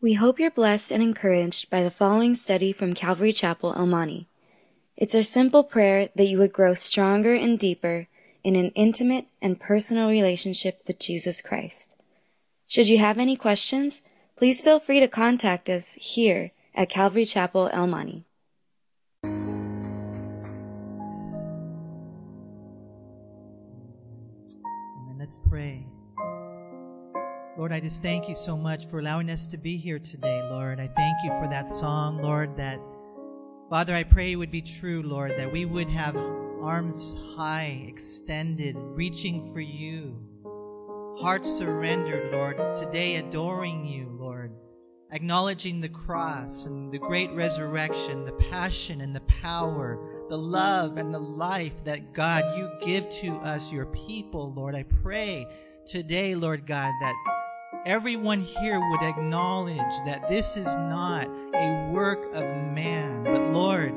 [0.00, 4.28] We hope you're blessed and encouraged by the following study from Calvary Chapel, El Monte.
[4.96, 8.06] It's our simple prayer that you would grow stronger and deeper
[8.44, 12.00] in an intimate and personal relationship with Jesus Christ.
[12.68, 14.00] Should you have any questions,
[14.36, 18.24] please feel free to contact us here at Calvary Chapel, El Monte.
[25.18, 25.84] Let's pray.
[27.58, 30.78] Lord, I just thank you so much for allowing us to be here today, Lord.
[30.78, 32.78] I thank you for that song, Lord, that,
[33.68, 36.14] Father, I pray it would be true, Lord, that we would have
[36.62, 40.16] arms high, extended, reaching for you,
[41.20, 44.52] hearts surrendered, Lord, today adoring you, Lord,
[45.10, 51.12] acknowledging the cross and the great resurrection, the passion and the power, the love and
[51.12, 54.76] the life that, God, you give to us, your people, Lord.
[54.76, 55.44] I pray
[55.84, 57.16] today, Lord God, that
[57.88, 63.94] everyone here would acknowledge that this is not a work of man, but Lord,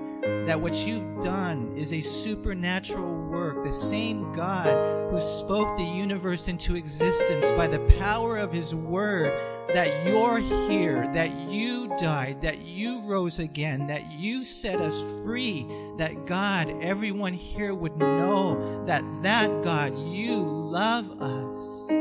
[0.47, 3.65] that what you've done is a supernatural work.
[3.65, 9.33] The same God who spoke the universe into existence by the power of his word,
[9.73, 15.67] that you're here, that you died, that you rose again, that you set us free,
[15.97, 22.00] that God, everyone here would know that that God, you love us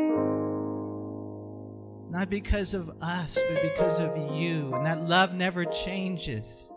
[2.11, 4.75] not because of us, but because of you.
[4.75, 6.71] And that love never changes.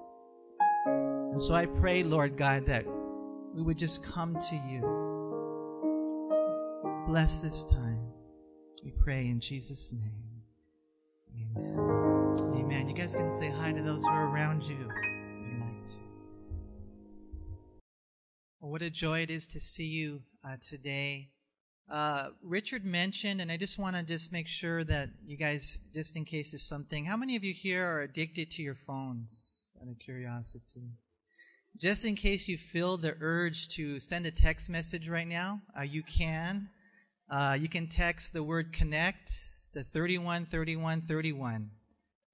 [0.86, 2.86] And so I pray, Lord God, that
[3.54, 4.82] we would just come to you.
[7.08, 8.00] Bless this time.
[8.84, 10.12] We pray in Jesus' name.
[11.58, 12.56] Amen.
[12.60, 12.88] Amen.
[12.88, 14.90] You guys can say hi to those who are around you.
[18.74, 21.30] what a joy it is to see you uh, today.
[21.90, 26.16] Uh, Richard mentioned, and I just want to just make sure that you guys, just
[26.16, 29.72] in case there's something, how many of you here are addicted to your phones?
[29.82, 30.92] Out of curiosity.
[31.78, 35.82] Just in case you feel the urge to send a text message right now, uh,
[35.82, 36.70] you can.
[37.30, 39.32] Uh, you can text the word connect
[39.74, 41.70] to 313131.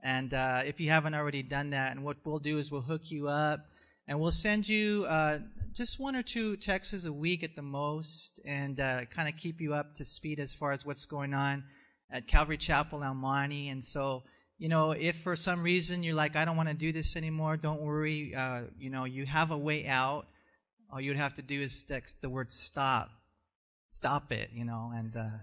[0.04, 3.04] And uh, if you haven't already done that, and what we'll do is we'll hook
[3.06, 3.62] you up
[4.08, 5.40] and we'll send you uh,
[5.74, 9.62] just one or two texts a week at the most, and uh, kind of keep
[9.62, 11.64] you up to speed as far as what's going on
[12.12, 13.70] at Calvary Chapel El Monte.
[13.70, 14.24] And so,
[14.58, 17.58] you know, if for some reason you're like, I don't want to do this anymore,
[17.58, 18.34] don't worry.
[18.36, 20.26] Uh, you know, you have a way out.
[20.92, 23.10] All you'd have to do is text the word stop,
[23.92, 25.38] stop it, you know, and uh,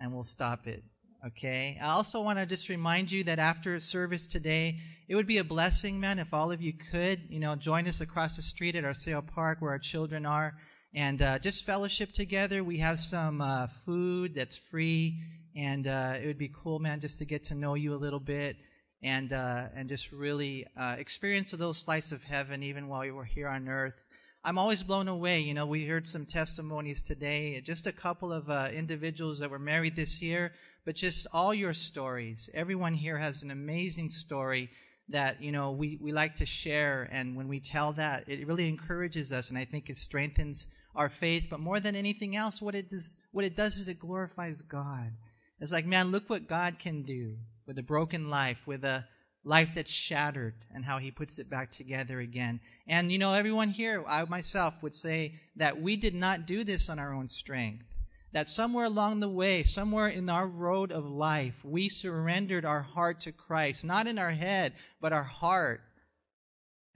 [0.00, 0.82] and we'll stop it.
[1.24, 1.78] Okay.
[1.80, 5.44] I also want to just remind you that after service today, it would be a
[5.44, 8.84] blessing, man, if all of you could, you know, join us across the street at
[8.84, 10.54] our Arceo Park where our children are
[10.96, 12.64] and uh, just fellowship together.
[12.64, 15.16] We have some uh, food that's free,
[15.54, 18.20] and uh, it would be cool, man, just to get to know you a little
[18.20, 18.56] bit
[19.04, 23.14] and uh, and just really uh, experience a little slice of heaven even while you
[23.14, 24.02] were here on earth.
[24.44, 25.38] I'm always blown away.
[25.38, 29.60] You know, we heard some testimonies today, just a couple of uh, individuals that were
[29.60, 30.50] married this year
[30.84, 32.50] but just all your stories.
[32.54, 34.70] Everyone here has an amazing story
[35.08, 37.08] that, you know, we, we like to share.
[37.12, 39.48] And when we tell that, it really encourages us.
[39.48, 41.46] And I think it strengthens our faith.
[41.50, 45.12] But more than anything else, what it does, what it does is it glorifies God.
[45.60, 49.06] It's like, man, look what God can do with a broken life, with a
[49.44, 52.60] life that's shattered and how he puts it back together again.
[52.88, 56.88] And, you know, everyone here, I myself would say that we did not do this
[56.88, 57.84] on our own strength
[58.32, 63.20] that somewhere along the way, somewhere in our road of life, we surrendered our heart
[63.20, 65.82] to Christ, not in our head, but our heart.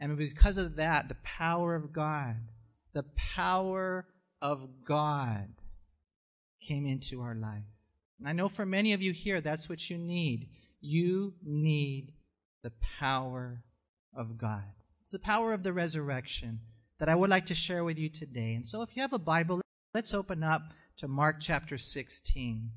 [0.00, 2.36] And because of that, the power of God,
[2.94, 3.04] the
[3.34, 4.06] power
[4.41, 5.48] of God
[6.66, 7.64] came into our life.
[8.19, 10.48] And I know for many of you here, that's what you need.
[10.80, 12.12] You need
[12.62, 13.62] the power
[14.14, 14.64] of God.
[15.02, 16.60] It's the power of the resurrection
[16.98, 18.54] that I would like to share with you today.
[18.54, 19.60] And so if you have a Bible,
[19.94, 20.62] let's open up
[20.98, 22.70] to Mark chapter 16.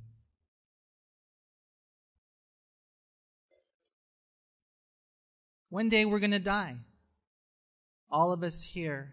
[5.69, 6.75] One day we're going to die.
[8.11, 9.11] All of us here.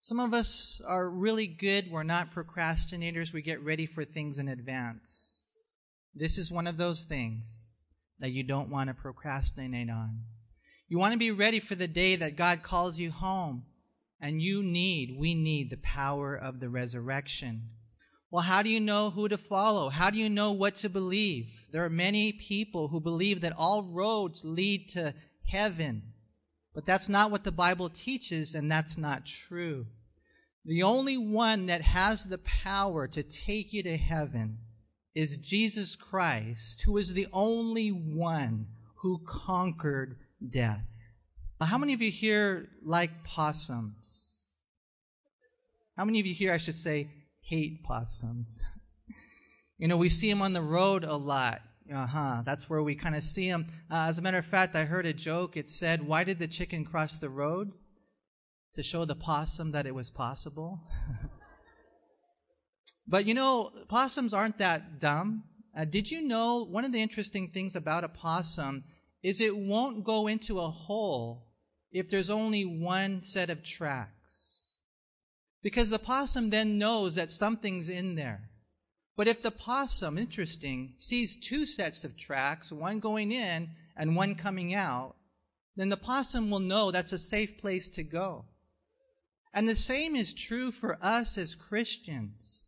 [0.00, 1.90] Some of us are really good.
[1.90, 3.34] We're not procrastinators.
[3.34, 5.44] We get ready for things in advance.
[6.14, 7.82] This is one of those things
[8.20, 10.20] that you don't want to procrastinate on.
[10.88, 13.64] You want to be ready for the day that God calls you home.
[14.18, 17.68] And you need, we need the power of the resurrection.
[18.30, 19.88] Well, how do you know who to follow?
[19.88, 21.46] How do you know what to believe?
[21.72, 25.14] There are many people who believe that all roads lead to
[25.46, 26.02] heaven.
[26.74, 29.86] But that's not what the Bible teaches, and that's not true.
[30.64, 34.58] The only one that has the power to take you to heaven
[35.14, 40.16] is Jesus Christ, who is the only one, who conquered
[40.50, 40.82] death.
[41.60, 44.32] How many of you here like possums?
[45.96, 47.08] How many of you here, I should say,
[47.48, 48.62] hate possums?
[49.78, 51.60] You know, we see them on the road a lot.
[51.94, 52.42] Uh huh.
[52.46, 53.66] That's where we kind of see them.
[53.90, 55.56] Uh, as a matter of fact, I heard a joke.
[55.56, 57.72] It said, Why did the chicken cross the road?
[58.76, 60.80] To show the possum that it was possible.
[63.06, 65.44] but you know, possums aren't that dumb.
[65.76, 68.82] Uh, did you know one of the interesting things about a possum
[69.22, 71.46] is it won't go into a hole
[71.92, 74.55] if there's only one set of tracks?
[75.62, 78.50] Because the possum then knows that something's in there.
[79.16, 84.34] But if the possum, interesting, sees two sets of tracks, one going in and one
[84.34, 85.16] coming out,
[85.74, 88.44] then the possum will know that's a safe place to go.
[89.54, 92.66] And the same is true for us as Christians.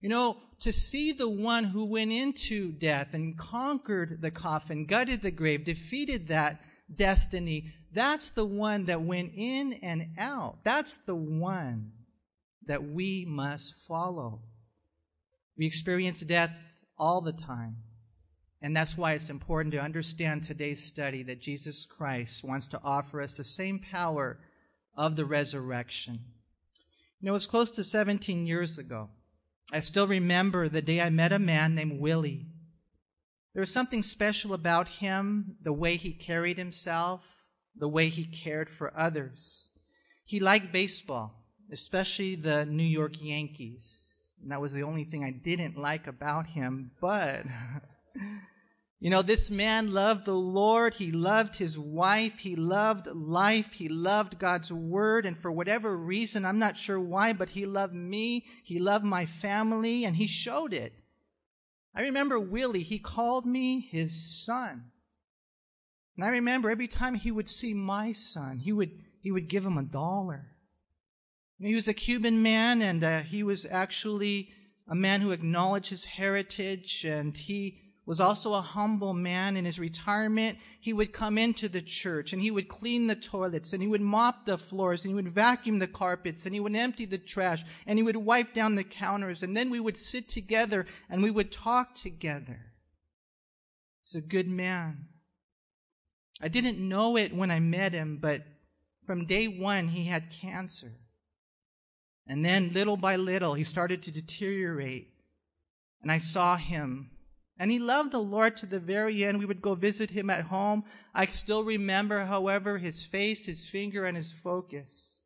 [0.00, 5.22] You know, to see the one who went into death and conquered the coffin, gutted
[5.22, 6.60] the grave, defeated that
[6.94, 10.58] destiny, that's the one that went in and out.
[10.62, 11.92] That's the one
[12.66, 14.40] that we must follow.
[15.56, 16.54] We experience death
[16.98, 17.76] all the time.
[18.62, 23.22] And that's why it's important to understand today's study that Jesus Christ wants to offer
[23.22, 24.38] us the same power
[24.96, 26.20] of the resurrection.
[27.20, 29.08] You know, it was close to 17 years ago.
[29.72, 32.46] I still remember the day I met a man named Willie.
[33.54, 37.22] There was something special about him, the way he carried himself,
[37.76, 39.70] the way he cared for others.
[40.24, 41.39] He liked baseball,
[41.70, 44.10] especially the New York Yankees.
[44.42, 46.90] And that was the only thing I didn't like about him.
[47.00, 47.44] But,
[49.00, 50.94] you know, this man loved the Lord.
[50.94, 52.38] He loved his wife.
[52.38, 53.72] He loved life.
[53.72, 55.26] He loved God's word.
[55.26, 58.46] And for whatever reason, I'm not sure why, but he loved me.
[58.64, 60.94] He loved my family, and he showed it.
[61.94, 64.84] I remember Willie, he called me his son.
[66.16, 68.90] And I remember every time he would see my son, he would,
[69.20, 70.46] he would give him a dollar.
[71.62, 74.50] He was a Cuban man, and uh, he was actually
[74.88, 79.58] a man who acknowledged his heritage, and he was also a humble man.
[79.58, 83.74] In his retirement, he would come into the church, and he would clean the toilets,
[83.74, 86.74] and he would mop the floors, and he would vacuum the carpets, and he would
[86.74, 90.30] empty the trash, and he would wipe down the counters, and then we would sit
[90.30, 92.72] together, and we would talk together.
[94.02, 95.08] He's a good man.
[96.40, 98.46] I didn't know it when I met him, but
[99.04, 100.92] from day one, he had cancer.
[102.30, 105.08] And then, little by little, he started to deteriorate.
[106.00, 107.10] And I saw him.
[107.58, 109.40] And he loved the Lord to the very end.
[109.40, 110.84] We would go visit him at home.
[111.12, 115.24] I still remember, however, his face, his finger, and his focus.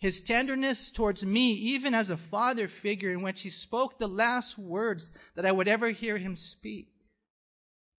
[0.00, 4.58] His tenderness towards me, even as a father figure, in which he spoke the last
[4.58, 6.88] words that I would ever hear him speak,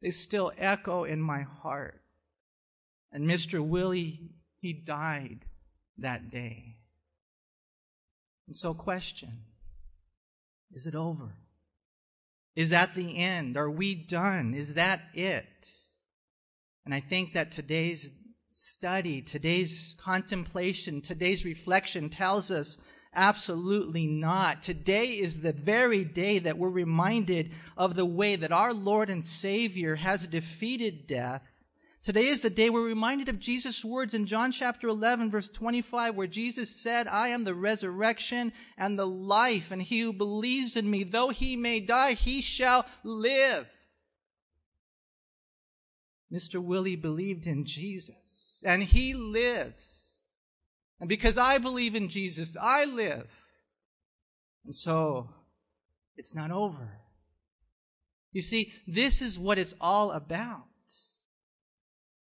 [0.02, 2.02] they still echo in my heart.
[3.14, 3.66] And Mr.
[3.66, 5.46] Willie, he died
[5.98, 6.81] that day.
[8.52, 9.46] And so, question
[10.74, 11.38] Is it over?
[12.54, 13.56] Is that the end?
[13.56, 14.54] Are we done?
[14.54, 15.70] Is that it?
[16.84, 18.12] And I think that today's
[18.50, 22.78] study, today's contemplation, today's reflection tells us
[23.16, 24.62] absolutely not.
[24.62, 29.26] Today is the very day that we're reminded of the way that our Lord and
[29.26, 31.51] Savior has defeated death
[32.04, 36.16] Today is the day we're reminded of Jesus' words in John chapter 11, verse 25,
[36.16, 40.90] where Jesus said, I am the resurrection and the life, and he who believes in
[40.90, 43.68] me, though he may die, he shall live.
[46.34, 46.64] Mr.
[46.64, 50.22] Willie believed in Jesus, and he lives.
[51.00, 53.28] And because I believe in Jesus, I live.
[54.66, 55.30] And so,
[56.18, 57.00] it's not over.
[58.32, 60.64] You see, this is what it's all about.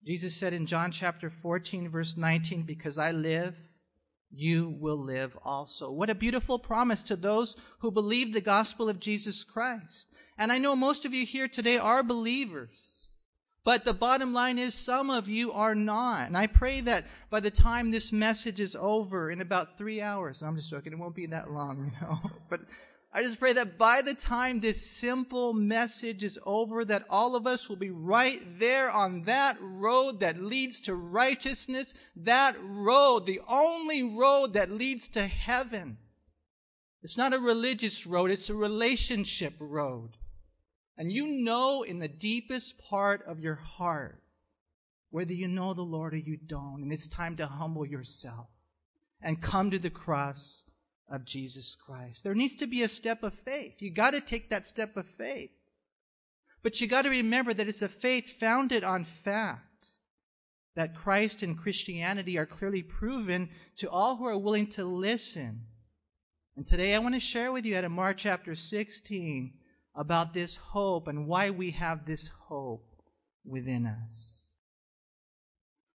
[0.05, 3.55] Jesus said in John chapter 14, verse 19, Because I live,
[4.31, 5.91] you will live also.
[5.91, 10.08] What a beautiful promise to those who believe the gospel of Jesus Christ.
[10.38, 13.12] And I know most of you here today are believers.
[13.63, 16.25] But the bottom line is some of you are not.
[16.25, 20.41] And I pray that by the time this message is over in about three hours,
[20.41, 22.20] I'm just joking, it won't be that long, you know.
[22.50, 22.62] But
[23.13, 27.46] I just pray that by the time this simple message is over, that all of
[27.46, 33.41] us will be right there on that road that leads to righteousness, that road, the
[33.50, 35.98] only road that leads to heaven.
[37.03, 40.12] It's not a religious road, it's a relationship road.
[40.98, 44.22] And you know in the deepest part of your heart
[45.10, 46.82] whether you know the Lord or you don't.
[46.82, 48.48] And it's time to humble yourself
[49.22, 50.63] and come to the cross
[51.12, 52.24] of Jesus Christ.
[52.24, 53.82] There needs to be a step of faith.
[53.82, 55.51] You got to take that step of faith.
[56.63, 59.65] But you got to remember that it's a faith founded on fact.
[60.75, 65.65] That Christ and Christianity are clearly proven to all who are willing to listen.
[66.56, 69.53] And today I want to share with you out of Mark chapter 16
[69.96, 72.86] about this hope and why we have this hope
[73.44, 74.40] within us.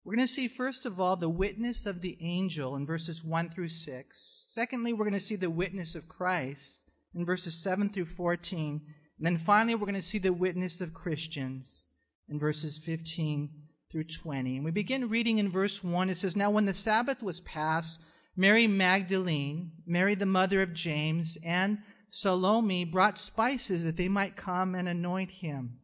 [0.04, 3.50] We're going to see, first of all, the witness of the angel in verses 1
[3.50, 4.46] through 6.
[4.50, 6.80] Secondly, we're going to see the witness of Christ
[7.14, 8.82] in verses 7 through 14.
[9.18, 11.86] And then finally, we're going to see the witness of Christians
[12.28, 13.52] in verses 15
[13.92, 14.56] through 20.
[14.56, 16.10] And we begin reading in verse 1.
[16.10, 18.00] It says, Now when the Sabbath was past,
[18.36, 21.78] Mary Magdalene, Mary the mother of James, and
[22.10, 25.78] Salome brought spices that they might come and anoint him.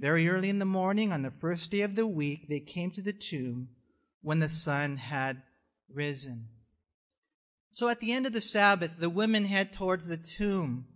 [0.00, 3.02] Very early in the morning, on the first day of the week, they came to
[3.02, 3.68] the tomb
[4.22, 5.42] when the sun had
[5.92, 6.48] risen.
[7.70, 10.86] So at the end of the Sabbath, the women head towards the tomb.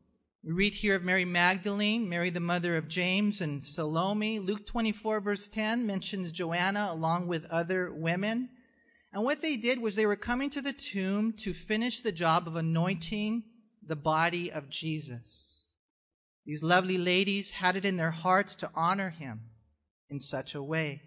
[0.42, 4.38] We read here of Mary Magdalene, Mary the mother of James, and Salome.
[4.38, 8.48] Luke 24, verse 10 mentions Joanna along with other women.
[9.12, 12.48] And what they did was they were coming to the tomb to finish the job
[12.48, 13.44] of anointing
[13.86, 15.53] the body of Jesus.
[16.46, 19.40] These lovely ladies had it in their hearts to honor him
[20.10, 21.02] in such a way.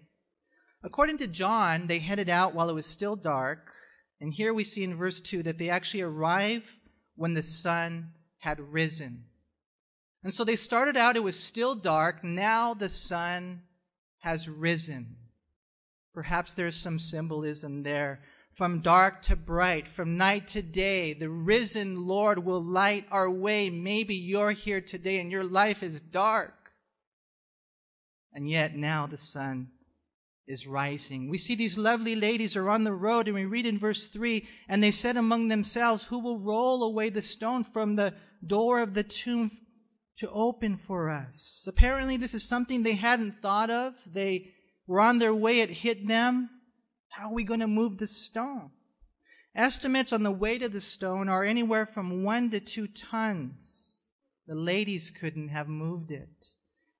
[0.82, 3.72] According to John, they headed out while it was still dark.
[4.20, 6.66] And here we see in verse 2 that they actually arrived
[7.14, 9.24] when the sun had risen.
[10.24, 12.24] And so they started out, it was still dark.
[12.24, 13.62] Now the sun
[14.18, 15.16] has risen.
[16.12, 18.20] Perhaps there's some symbolism there
[18.58, 21.12] from dark to bright, from night to day.
[21.12, 23.70] The risen Lord will light our way.
[23.70, 26.72] Maybe you're here today and your life is dark.
[28.32, 29.68] And yet now the sun
[30.48, 31.28] is rising.
[31.28, 34.44] We see these lovely ladies are on the road and we read in verse 3
[34.68, 38.12] and they said among themselves, Who will roll away the stone from the
[38.44, 39.52] door of the tomb
[40.16, 41.64] to open for us?
[41.68, 43.94] Apparently, this is something they hadn't thought of.
[44.04, 44.50] They
[44.88, 46.50] were on their way, it hit them.
[47.18, 48.70] How are we going to move the stone?
[49.52, 53.98] Estimates on the weight of the stone are anywhere from one to two tons.
[54.46, 56.28] The ladies couldn't have moved it.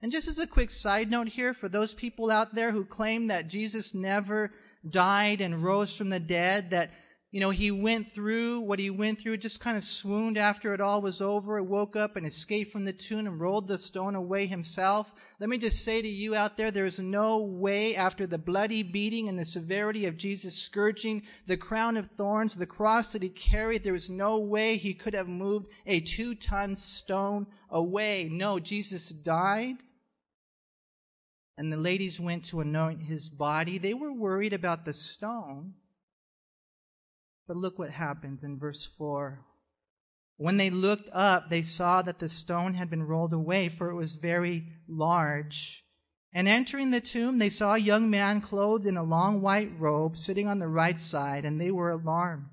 [0.03, 3.29] And just as a quick side note here, for those people out there who claim
[3.29, 4.53] that Jesus never
[4.91, 6.91] died and rose from the dead, that
[7.31, 10.81] you know, he went through what he went through, just kind of swooned after it
[10.81, 14.47] all was over, woke up and escaped from the tomb and rolled the stone away
[14.47, 15.13] himself.
[15.39, 18.83] Let me just say to you out there, there is no way after the bloody
[18.83, 23.29] beating and the severity of Jesus' scourging, the crown of thorns, the cross that he
[23.29, 28.31] carried, there is no way he could have moved a two ton stone away.
[28.33, 29.77] No, Jesus died.
[31.59, 33.77] And the ladies went to anoint his body.
[33.77, 35.75] They were worried about the stone.
[37.49, 39.41] But look what happens in verse 4.
[40.37, 43.97] When they looked up, they saw that the stone had been rolled away, for it
[43.97, 45.83] was very large.
[46.33, 50.19] And entering the tomb, they saw a young man clothed in a long white robe
[50.19, 52.51] sitting on the right side, and they were alarmed.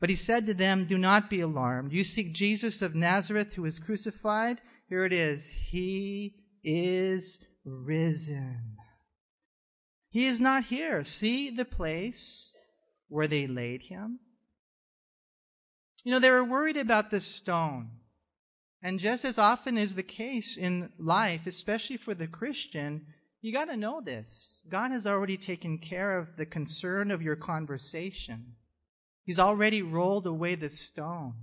[0.00, 1.92] But he said to them, Do not be alarmed.
[1.92, 4.58] You seek Jesus of Nazareth who was crucified.
[4.88, 5.46] Here it is.
[5.46, 8.76] He is risen.
[10.10, 11.04] He is not here.
[11.04, 12.49] See the place
[13.10, 14.20] where they laid him?
[16.04, 17.90] You know, they were worried about this stone.
[18.82, 23.04] And just as often is the case in life, especially for the Christian,
[23.42, 24.62] you got to know this.
[24.70, 28.54] God has already taken care of the concern of your conversation.
[29.24, 31.34] He's already rolled away the stone.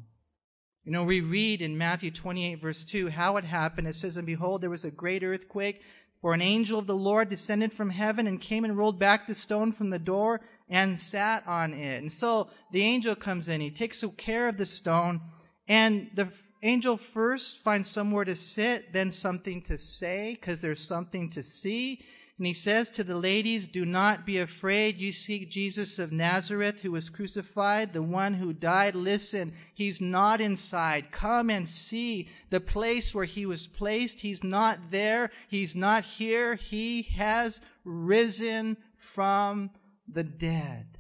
[0.83, 3.88] You know, we read in Matthew 28, verse 2, how it happened.
[3.88, 5.81] It says, And behold, there was a great earthquake,
[6.21, 9.36] for an angel of the Lord descended from heaven and came and rolled back the
[9.36, 12.01] stone from the door and sat on it.
[12.01, 15.21] And so the angel comes in, he takes care of the stone,
[15.67, 16.29] and the
[16.63, 22.01] angel first finds somewhere to sit, then something to say, because there's something to see.
[22.38, 25.00] And he says to the ladies, Do not be afraid.
[25.00, 28.93] You seek Jesus of Nazareth who was crucified, the one who died.
[28.93, 31.12] Listen, he's not inside.
[31.12, 34.19] Come and see the place where he was placed.
[34.19, 35.31] He's not there.
[35.47, 36.53] He's not here.
[36.53, 39.71] He has risen from
[40.07, 40.97] the dead.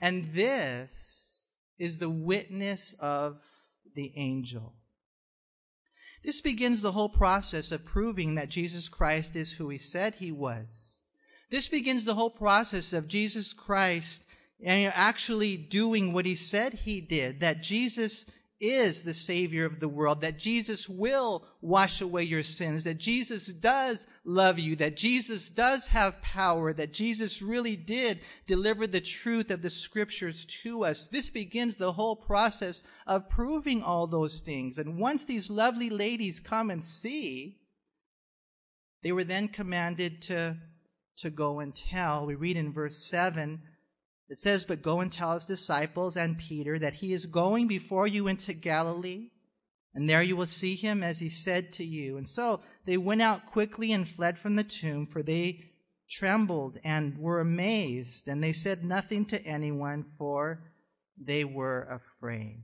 [0.00, 1.40] And this
[1.78, 3.40] is the witness of
[3.94, 4.74] the angel.
[6.24, 10.32] This begins the whole process of proving that Jesus Christ is who he said he
[10.32, 11.02] was.
[11.50, 14.22] This begins the whole process of Jesus Christ
[14.62, 18.26] eh, actually doing what he said he did, that Jesus
[18.60, 23.46] is the Savior of the world, that Jesus will wash away your sins, that Jesus
[23.46, 29.50] does love you, that Jesus does have power, that Jesus really did deliver the truth
[29.50, 31.08] of the scriptures to us.
[31.08, 34.78] This begins the whole process of proving all those things.
[34.78, 37.58] And once these lovely ladies come and see,
[39.02, 40.56] They were then commanded to,
[41.18, 42.26] to go and tell.
[42.26, 43.62] We read in verse 7
[44.28, 48.06] it says, But go and tell his disciples and Peter that he is going before
[48.06, 49.30] you into Galilee,
[49.94, 52.16] and there you will see him as he said to you.
[52.16, 55.64] And so they went out quickly and fled from the tomb, for they
[56.10, 60.62] trembled and were amazed, and they said nothing to anyone, for
[61.16, 62.62] they were afraid.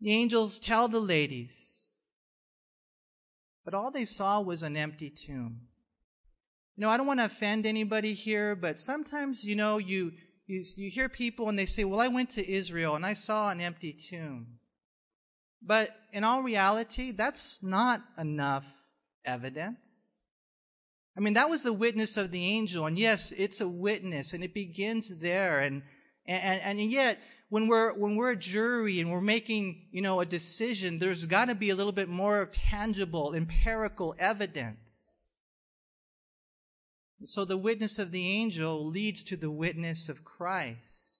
[0.00, 1.92] The angels tell the ladies,
[3.64, 5.67] but all they saw was an empty tomb.
[6.78, 10.12] You know, I don't want to offend anybody here, but sometimes, you know, you,
[10.46, 13.50] you, you hear people and they say, well, I went to Israel and I saw
[13.50, 14.46] an empty tomb.
[15.60, 18.64] But in all reality, that's not enough
[19.24, 20.18] evidence.
[21.16, 24.44] I mean, that was the witness of the angel, and yes, it's a witness, and
[24.44, 25.58] it begins there.
[25.58, 25.82] And
[26.26, 27.18] and and yet,
[27.48, 31.46] when we're when we're a jury and we're making you know a decision, there's got
[31.46, 35.17] to be a little bit more tangible, empirical evidence.
[37.24, 41.18] So the witness of the angel leads to the witness of Christ.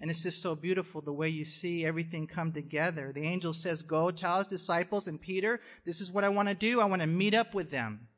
[0.00, 3.12] And it's just so beautiful the way you see everything come together.
[3.12, 6.54] The angel says, Go tell his disciples and Peter, this is what I want to
[6.54, 6.80] do.
[6.80, 8.08] I want to meet up with them.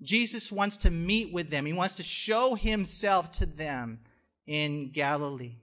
[0.00, 4.00] Jesus wants to meet with them, he wants to show himself to them
[4.46, 5.56] in Galilee.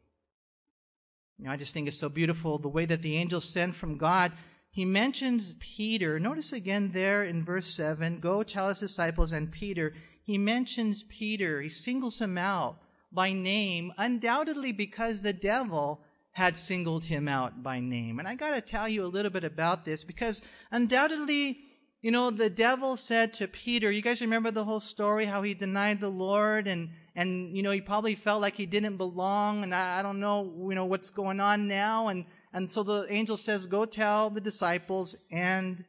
[1.38, 3.98] You know, I just think it's so beautiful the way that the angel sent from
[3.98, 4.34] God.
[4.72, 6.20] He mentions Peter.
[6.20, 9.94] Notice again there in verse 7 Go tell his disciples and Peter
[10.30, 11.60] he mentions Peter.
[11.60, 12.78] He singles him out
[13.12, 16.02] by name, undoubtedly because the devil
[16.34, 18.20] had singled him out by name.
[18.20, 21.58] And I got to tell you a little bit about this because undoubtedly,
[22.04, 25.56] you know, the devil said to Peter, you guys remember the whole story how he
[25.56, 29.74] denied the Lord and and you know, he probably felt like he didn't belong and
[29.74, 33.36] I, I don't know, you know, what's going on now and and so the angel
[33.36, 35.84] says, "Go tell the disciples and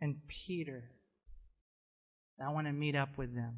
[0.00, 0.84] and Peter."
[2.40, 3.54] I want to meet up with them.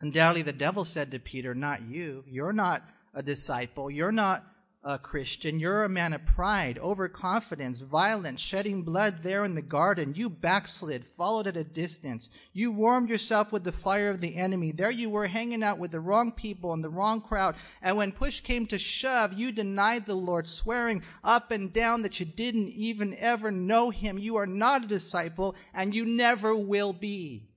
[0.00, 2.24] Undoubtedly, the devil said to Peter, Not you.
[2.26, 2.82] You're not
[3.14, 3.90] a disciple.
[3.90, 4.44] You're not
[4.84, 5.58] a Christian.
[5.58, 10.12] You're a man of pride, overconfidence, violence, shedding blood there in the garden.
[10.14, 12.28] You backslid, followed at a distance.
[12.52, 14.72] You warmed yourself with the fire of the enemy.
[14.72, 17.56] There you were hanging out with the wrong people and the wrong crowd.
[17.80, 22.20] And when push came to shove, you denied the Lord, swearing up and down that
[22.20, 24.18] you didn't even ever know him.
[24.18, 27.48] You are not a disciple, and you never will be.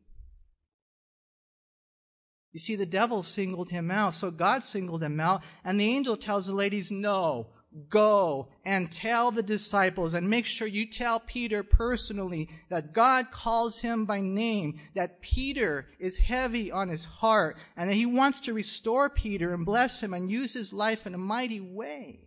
[2.54, 6.18] You see, the devil singled him out, so God singled him out, and the angel
[6.18, 7.48] tells the ladies, No,
[7.90, 13.80] go and tell the disciples, and make sure you tell Peter personally that God calls
[13.80, 18.54] him by name, that Peter is heavy on his heart, and that he wants to
[18.54, 22.27] restore Peter and bless him and use his life in a mighty way.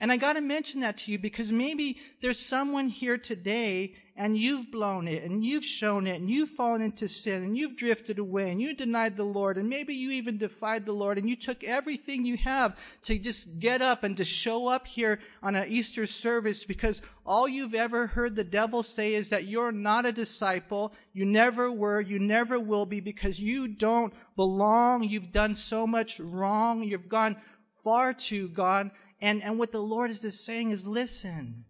[0.00, 4.36] And I got to mention that to you because maybe there's someone here today and
[4.36, 8.18] you've blown it and you've shown it and you've fallen into sin and you've drifted
[8.18, 11.36] away and you denied the Lord and maybe you even defied the Lord and you
[11.36, 15.68] took everything you have to just get up and to show up here on an
[15.68, 20.12] Easter service because all you've ever heard the devil say is that you're not a
[20.12, 20.94] disciple.
[21.12, 22.00] You never were.
[22.00, 25.04] You never will be because you don't belong.
[25.04, 26.82] You've done so much wrong.
[26.82, 27.36] You've gone
[27.84, 31.64] far too gone and, and what the Lord is just saying is listen,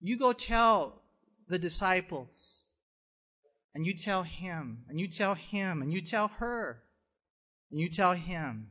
[0.00, 1.02] you go tell
[1.48, 2.72] the disciples,
[3.74, 6.82] and you tell him, and you tell him, and you tell her,
[7.70, 8.68] and you tell him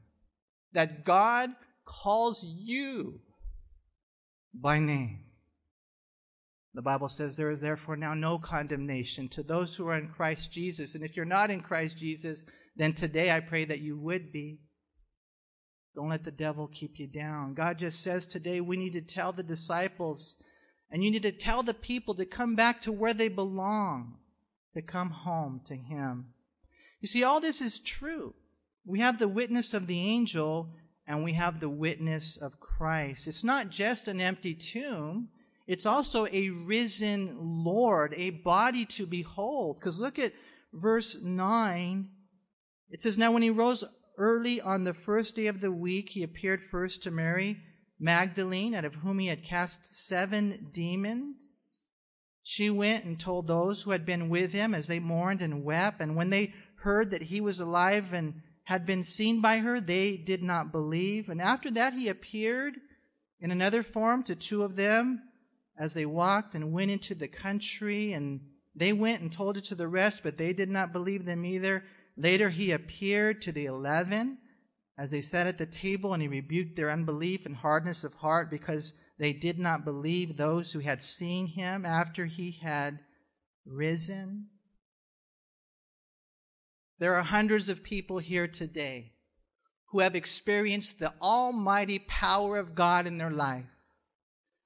[0.73, 1.51] that God
[1.85, 3.19] calls you
[4.53, 5.19] by name.
[6.73, 10.51] The Bible says there is therefore now no condemnation to those who are in Christ
[10.51, 10.95] Jesus.
[10.95, 14.59] And if you're not in Christ Jesus, then today I pray that you would be.
[15.95, 17.53] Don't let the devil keep you down.
[17.53, 20.37] God just says today we need to tell the disciples
[20.89, 24.17] and you need to tell the people to come back to where they belong,
[24.73, 26.27] to come home to Him.
[27.01, 28.33] You see, all this is true.
[28.85, 30.69] We have the witness of the angel
[31.07, 33.27] and we have the witness of Christ.
[33.27, 35.29] It's not just an empty tomb,
[35.67, 39.79] it's also a risen Lord, a body to behold.
[39.79, 40.33] Because look at
[40.73, 42.09] verse 9.
[42.89, 43.83] It says, Now when he rose
[44.17, 47.57] early on the first day of the week, he appeared first to Mary
[47.99, 51.79] Magdalene, out of whom he had cast seven demons.
[52.43, 56.01] She went and told those who had been with him as they mourned and wept.
[56.01, 60.17] And when they heard that he was alive and had been seen by her, they
[60.17, 61.29] did not believe.
[61.29, 62.73] And after that, he appeared
[63.39, 65.21] in another form to two of them
[65.77, 68.11] as they walked and went into the country.
[68.11, 68.41] And
[68.75, 71.83] they went and told it to the rest, but they did not believe them either.
[72.15, 74.37] Later, he appeared to the eleven
[74.97, 78.51] as they sat at the table, and he rebuked their unbelief and hardness of heart
[78.51, 82.99] because they did not believe those who had seen him after he had
[83.65, 84.49] risen.
[86.99, 89.13] There are hundreds of people here today
[89.87, 93.72] who have experienced the almighty power of God in their life.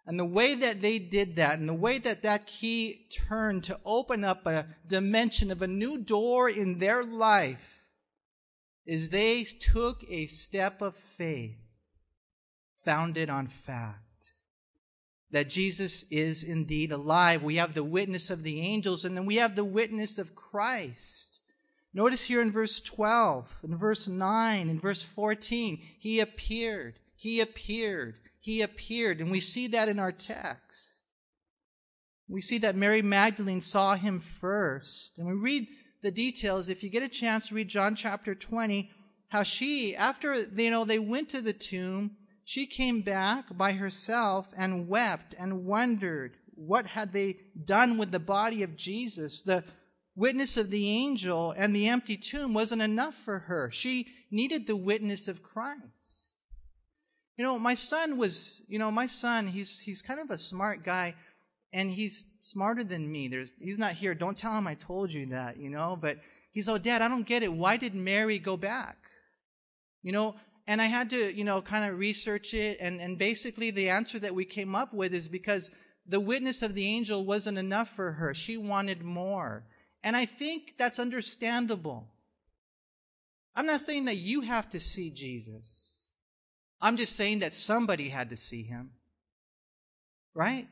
[0.07, 3.77] And the way that they did that, and the way that that key turned to
[3.85, 7.83] open up a dimension of a new door in their life,
[8.85, 11.57] is they took a step of faith
[12.85, 13.99] founded on fact.
[15.31, 17.43] That Jesus is indeed alive.
[17.43, 21.41] We have the witness of the angels, and then we have the witness of Christ.
[21.93, 28.15] Notice here in verse 12, in verse 9, in verse 14, he appeared, he appeared,
[28.39, 29.19] he appeared.
[29.19, 31.01] And we see that in our text.
[32.29, 35.17] We see that Mary Magdalene saw him first.
[35.17, 35.67] And we read
[36.01, 36.69] the details.
[36.69, 38.89] If you get a chance to read John chapter 20,
[39.29, 42.11] how she, after you know they went to the tomb,
[42.43, 48.19] she came back by herself and wept and wondered what had they done with the
[48.19, 49.41] body of Jesus.
[49.41, 49.63] The
[50.15, 53.69] witness of the angel and the empty tomb wasn't enough for her.
[53.71, 56.16] She needed the witness of Christ.
[57.37, 60.83] You know, my son was, you know, my son, he's he's kind of a smart
[60.83, 61.15] guy
[61.71, 63.27] and he's smarter than me.
[63.27, 64.15] There's he's not here.
[64.15, 66.17] Don't tell him I told you that, you know, but
[66.51, 67.53] he's oh dad, I don't get it.
[67.53, 68.97] Why did Mary go back?
[70.01, 70.35] You know,
[70.67, 72.77] and I had to, you know, kind of research it.
[72.81, 75.71] And, and basically, the answer that we came up with is because
[76.05, 78.33] the witness of the angel wasn't enough for her.
[78.33, 79.63] She wanted more.
[80.03, 82.07] And I think that's understandable.
[83.55, 85.96] I'm not saying that you have to see Jesus.
[86.79, 88.91] I'm just saying that somebody had to see him.
[90.33, 90.67] Right?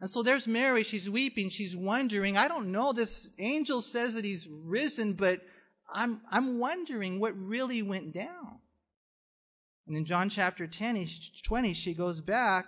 [0.00, 0.82] And so there's Mary.
[0.82, 1.50] She's weeping.
[1.50, 2.36] She's wondering.
[2.36, 2.92] I don't know.
[2.92, 5.40] This angel says that he's risen, but
[5.92, 8.58] I'm, I'm wondering what really went down.
[9.86, 11.08] And in John chapter 10,
[11.44, 12.66] 20, she goes back,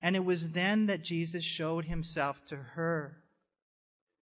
[0.00, 3.18] and it was then that Jesus showed himself to her.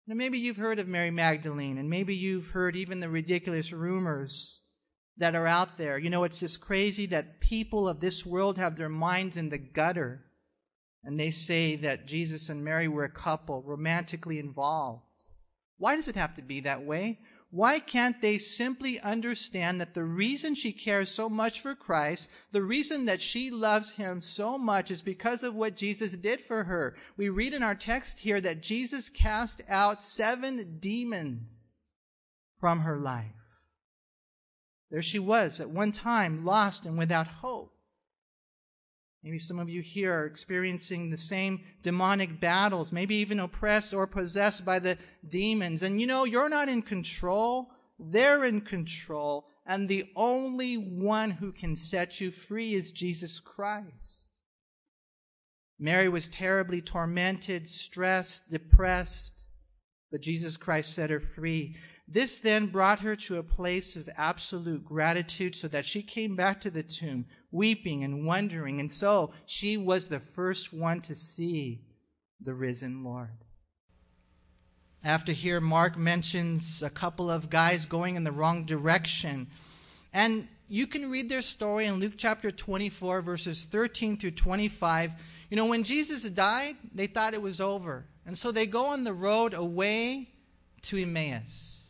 [0.08, 4.62] Now, maybe you've heard of Mary Magdalene, and maybe you've heard even the ridiculous rumors
[5.18, 5.98] that are out there.
[5.98, 9.58] You know, it's just crazy that people of this world have their minds in the
[9.58, 10.26] gutter,
[11.04, 15.04] and they say that Jesus and Mary were a couple, romantically involved.
[15.78, 17.20] Why does it have to be that way?
[17.50, 22.62] why can't they simply understand that the reason she cares so much for Christ, the
[22.62, 26.98] reason that she loves him so much is because of what Jesus did for her?
[27.16, 31.84] We read in our text here that Jesus cast out seven demons
[32.60, 33.32] from her life.
[34.90, 37.74] There she was at one time lost and without hope.
[39.24, 44.08] Maybe some of you here are experiencing the same demonic battles, maybe even oppressed or
[44.08, 44.98] possessed by the
[45.28, 45.84] demons.
[45.84, 47.70] And you know, you're not in control,
[48.00, 49.48] they're in control.
[49.66, 54.30] And the only one who can set you free is Jesus Christ.
[55.78, 59.34] Mary was terribly tormented, stressed, depressed,
[60.10, 61.76] but Jesus Christ set her free.
[62.08, 66.62] This then brought her to a place of absolute gratitude so that she came back
[66.62, 68.80] to the tomb weeping and wondering.
[68.80, 71.82] And so she was the first one to see
[72.40, 73.44] the risen Lord.
[75.04, 79.48] After here, Mark mentions a couple of guys going in the wrong direction.
[80.14, 85.12] And you can read their story in Luke chapter 24, verses 13 through 25.
[85.50, 88.06] You know, when Jesus died, they thought it was over.
[88.26, 90.30] And so they go on the road away
[90.84, 91.87] to Emmaus.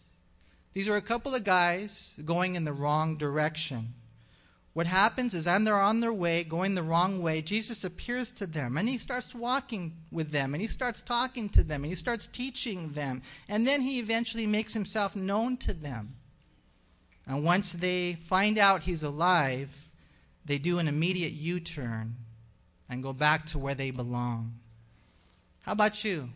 [0.77, 3.95] These are a couple of guys going in the wrong direction.
[4.73, 8.45] What happens is, and they're on their way, going the wrong way, Jesus appears to
[8.45, 11.95] them and he starts walking with them and he starts talking to them and he
[11.95, 13.23] starts teaching them.
[13.49, 16.15] And then he eventually makes himself known to them.
[17.25, 19.89] And once they find out he's alive,
[20.45, 22.17] they do an immediate U turn
[22.87, 24.59] and go back to where they belong.
[25.61, 26.29] How about you?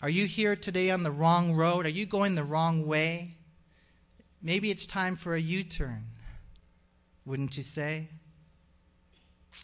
[0.00, 1.84] Are you here today on the wrong road?
[1.84, 3.38] Are you going the wrong way?
[4.42, 6.04] Maybe it's time for a U turn
[7.24, 8.08] wouldn't you say?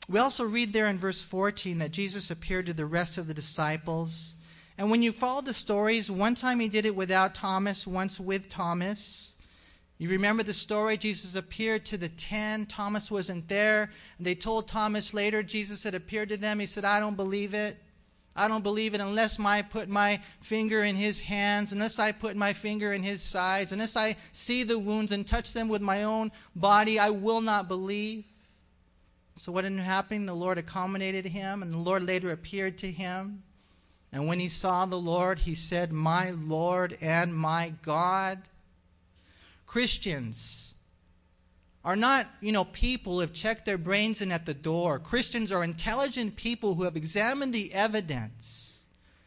[0.08, 3.34] We also read there in verse 14 that Jesus appeared to the rest of the
[3.34, 4.34] disciples.
[4.76, 8.48] And when you follow the stories, one time he did it without Thomas, once with
[8.48, 9.36] Thomas.
[9.96, 10.96] You remember the story?
[10.96, 12.66] Jesus appeared to the ten.
[12.66, 13.90] Thomas wasn't there.
[14.18, 16.60] And they told Thomas later Jesus had appeared to them.
[16.60, 17.76] He said, I don't believe it.
[18.38, 22.36] I don't believe it unless I put my finger in his hands, unless I put
[22.36, 26.04] my finger in his sides, unless I see the wounds and touch them with my
[26.04, 28.24] own body, I will not believe.
[29.34, 30.26] So, what ended up happening?
[30.26, 33.42] The Lord accommodated him, and the Lord later appeared to him.
[34.12, 38.38] And when he saw the Lord, he said, My Lord and my God.
[39.66, 40.74] Christians,
[41.88, 44.98] are not, you know, people who have checked their brains in at the door.
[44.98, 48.68] Christians are intelligent people who have examined the evidence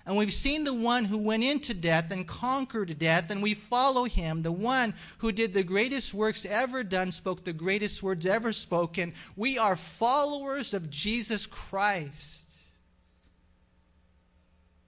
[0.05, 4.05] and we've seen the one who went into death and conquered death, and we follow
[4.05, 8.51] him, the one who did the greatest works ever done, spoke the greatest words ever
[8.51, 9.13] spoken.
[9.35, 12.39] We are followers of Jesus Christ.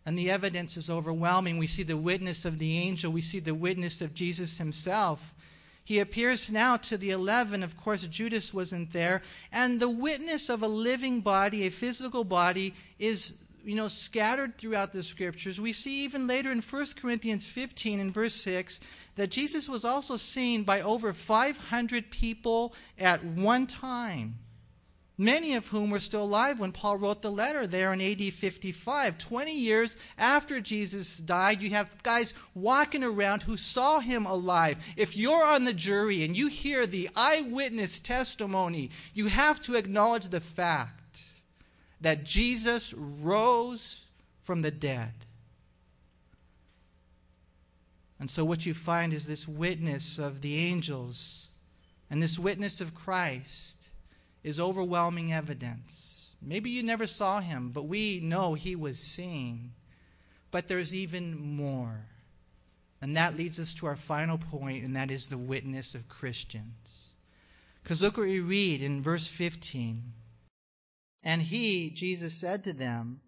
[0.06, 1.58] And the evidence is overwhelming.
[1.58, 5.34] We see the witness of the angel, we see the witness of Jesus himself.
[5.84, 7.64] He appears now to the eleven.
[7.64, 9.22] Of course, Judas wasn't there.
[9.52, 14.92] And the witness of a living body, a physical body, is you know, scattered throughout
[14.92, 15.60] the scriptures.
[15.60, 18.80] We see even later in 1 Corinthians 15 in verse 6
[19.16, 24.36] that Jesus was also seen by over 500 people at one time,
[25.18, 29.18] many of whom were still alive when Paul wrote the letter there in AD 55.
[29.18, 34.78] 20 years after Jesus died, you have guys walking around who saw him alive.
[34.98, 40.30] If you're on the jury and you hear the eyewitness testimony, you have to acknowledge
[40.30, 41.22] the fact
[42.02, 44.06] that Jesus rose
[44.42, 45.14] from the dead.
[48.20, 51.50] And so, what you find is this witness of the angels
[52.10, 53.83] and this witness of Christ
[54.44, 56.36] is overwhelming evidence.
[56.42, 59.74] Maybe you never saw him, but we know he was seen.
[60.52, 62.06] But there's even more.
[63.02, 67.12] And that leads us to our final point, and that is the witness of Christians.
[67.82, 70.14] Because look what we read in verse 15.
[71.24, 73.22] And he, Jesus, said to them,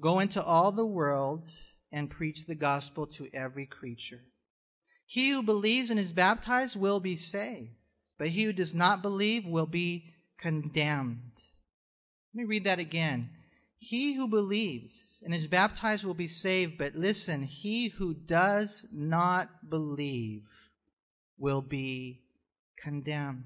[0.00, 1.48] Go into all the world
[1.92, 4.22] and preach the gospel to every creature.
[5.06, 7.70] He who believes and is baptized will be saved,
[8.18, 11.32] but he who does not believe will be condemned.
[12.34, 13.30] Let me read that again.
[13.78, 19.68] He who believes and is baptized will be saved, but listen, he who does not
[19.68, 20.42] believe
[21.38, 22.22] will be
[22.82, 23.44] condemned.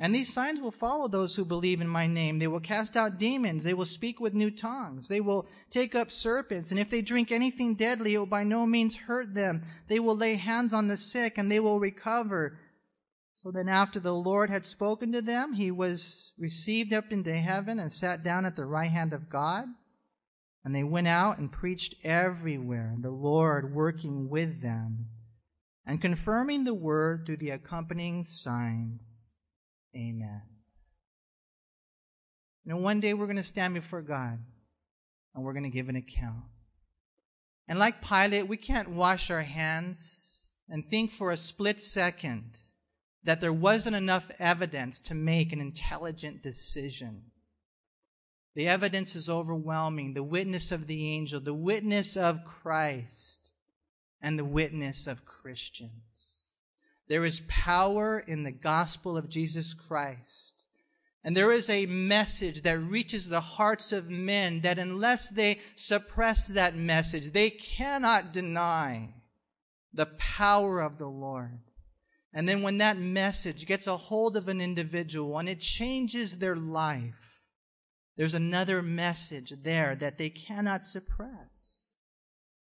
[0.00, 2.38] And these signs will follow those who believe in my name.
[2.38, 3.64] They will cast out demons.
[3.64, 5.08] They will speak with new tongues.
[5.08, 6.70] They will take up serpents.
[6.70, 9.62] And if they drink anything deadly, it will by no means hurt them.
[9.88, 12.56] They will lay hands on the sick and they will recover.
[13.42, 17.78] So then after the Lord had spoken to them, he was received up into heaven
[17.78, 19.64] and sat down at the right hand of God.
[20.64, 25.06] And they went out and preached everywhere, the Lord working with them
[25.86, 29.30] and confirming the word through the accompanying signs.
[29.94, 30.42] Amen.
[32.64, 34.40] You know, one day we're going to stand before God
[35.34, 36.42] and we're going to give an account.
[37.68, 42.58] And like Pilate, we can't wash our hands and think for a split second
[43.28, 47.20] that there wasn't enough evidence to make an intelligent decision.
[48.54, 53.52] The evidence is overwhelming the witness of the angel, the witness of Christ,
[54.22, 56.46] and the witness of Christians.
[57.08, 60.54] There is power in the gospel of Jesus Christ.
[61.22, 66.48] And there is a message that reaches the hearts of men that unless they suppress
[66.48, 69.10] that message, they cannot deny
[69.92, 71.58] the power of the Lord.
[72.32, 76.56] And then when that message gets a hold of an individual and it changes their
[76.56, 77.14] life,
[78.16, 81.88] there's another message there that they cannot suppress.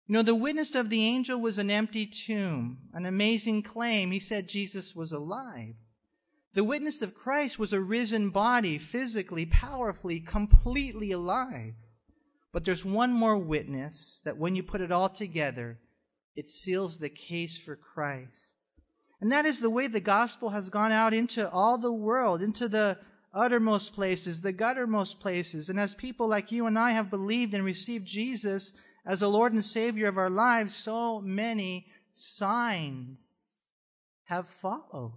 [0.08, 4.12] You know, the witness of the angel was an empty tomb, an amazing claim.
[4.12, 5.76] He said Jesus was alive.
[6.54, 11.76] The witness of Christ was a risen body, physically, powerfully, completely alive.
[12.52, 15.80] But there's one more witness that when you put it all together,
[16.36, 18.56] it seals the case for Christ.
[19.22, 22.68] And that is the way the gospel has gone out into all the world, into
[22.68, 22.98] the
[23.34, 25.70] uttermost places, the guttermost places.
[25.70, 28.74] And as people like you and I have believed and received Jesus,
[29.06, 33.56] as the Lord and Savior of our lives, so many signs
[34.26, 35.14] have followed.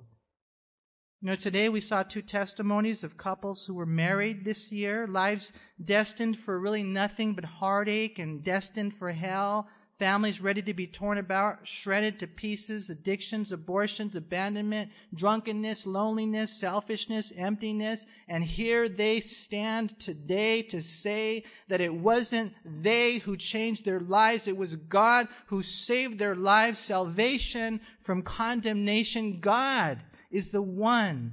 [1.20, 5.52] You know, today we saw two testimonies of couples who were married this year, lives
[5.82, 9.66] destined for really nothing but heartache and destined for hell,
[10.04, 17.32] families ready to be torn about, shredded to pieces, addictions, abortions, abandonment, drunkenness, loneliness, selfishness,
[17.38, 18.04] emptiness.
[18.28, 24.46] And here they stand today to say that it wasn't they who changed their lives,
[24.46, 29.40] it was God who saved their lives, salvation from condemnation.
[29.40, 31.32] God is the one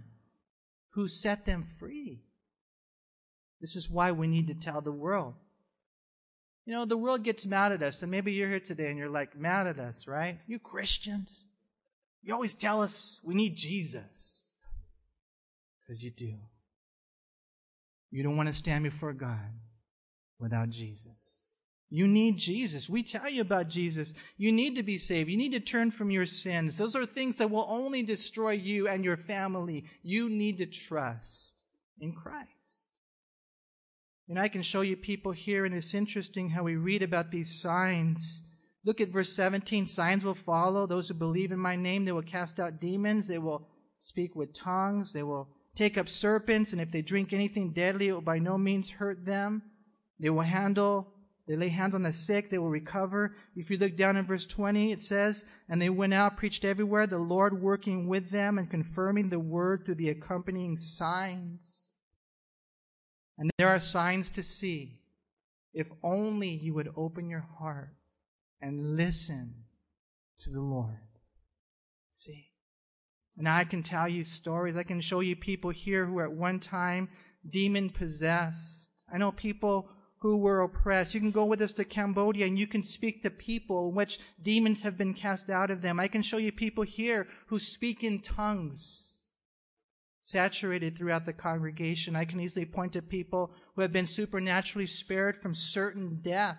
[0.92, 2.24] who set them free.
[3.60, 5.34] This is why we need to tell the world.
[6.72, 9.10] You know, the world gets mad at us, and maybe you're here today and you're
[9.10, 10.40] like, mad at us, right?
[10.48, 11.44] You Christians,
[12.24, 14.46] you always tell us we need Jesus.
[15.82, 16.34] Because you do.
[18.10, 19.52] You don't want to stand before God
[20.40, 21.52] without Jesus.
[21.90, 22.90] You need Jesus.
[22.90, 24.14] We tell you about Jesus.
[24.38, 25.30] You need to be saved.
[25.30, 26.78] You need to turn from your sins.
[26.78, 29.84] Those are things that will only destroy you and your family.
[30.04, 31.52] You need to trust
[32.00, 32.48] in Christ.
[34.32, 37.62] And I can show you people here, and it's interesting how we read about these
[37.62, 38.42] signs.
[38.86, 42.06] Look at verse 17 signs will follow those who believe in my name.
[42.06, 43.28] They will cast out demons.
[43.28, 43.68] They will
[44.00, 45.12] speak with tongues.
[45.12, 46.72] They will take up serpents.
[46.72, 49.64] And if they drink anything deadly, it will by no means hurt them.
[50.18, 51.14] They will handle
[51.46, 53.36] they lay hands on the sick, they will recover.
[53.58, 57.06] If you look down in verse 20, it says, And they went out, preached everywhere,
[57.06, 61.91] the Lord working with them and confirming the word through the accompanying signs.
[63.42, 65.00] And there are signs to see.
[65.74, 67.90] If only you would open your heart
[68.62, 69.56] and listen
[70.42, 71.00] to the Lord.
[72.12, 72.50] See?
[73.36, 74.76] And I can tell you stories.
[74.76, 77.10] I can show you people here who at one time
[77.50, 78.90] demon possessed.
[79.12, 81.16] I know people who were oppressed.
[81.16, 84.84] You can go with us to Cambodia and you can speak to people which demons
[84.84, 86.00] have been cast out of them.
[86.00, 89.11] I can show you people here who speak in tongues,
[90.22, 92.16] saturated throughout the congregation.
[92.16, 96.58] I can easily point to people who have been supernaturally spared from certain death.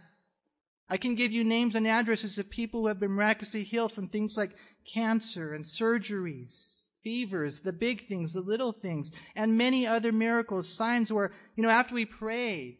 [0.88, 4.08] I can give you names and addresses of people who have been miraculously healed from
[4.08, 10.12] things like cancer and surgeries fevers, the big things, the little things, and many other
[10.12, 12.78] miracles, signs where, you know, after we prayed,